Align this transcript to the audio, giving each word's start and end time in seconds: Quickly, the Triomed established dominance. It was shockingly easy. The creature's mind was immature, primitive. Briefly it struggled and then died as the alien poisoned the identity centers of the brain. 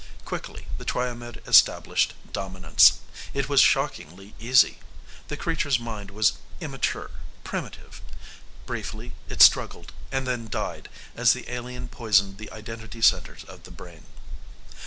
Quickly, 0.25 0.65
the 0.79 0.83
Triomed 0.83 1.39
established 1.45 2.15
dominance. 2.33 2.93
It 3.35 3.47
was 3.47 3.61
shockingly 3.61 4.33
easy. 4.39 4.79
The 5.27 5.37
creature's 5.37 5.79
mind 5.79 6.09
was 6.09 6.39
immature, 6.59 7.11
primitive. 7.43 8.01
Briefly 8.65 9.11
it 9.29 9.43
struggled 9.43 9.93
and 10.11 10.25
then 10.25 10.47
died 10.47 10.89
as 11.15 11.33
the 11.33 11.47
alien 11.53 11.87
poisoned 11.87 12.39
the 12.39 12.51
identity 12.51 13.03
centers 13.03 13.43
of 13.43 13.61
the 13.61 13.69
brain. 13.69 14.05